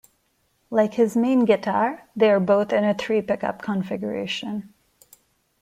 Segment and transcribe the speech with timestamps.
[0.71, 4.73] Like his main guitar they are both in a three-pickup configuration.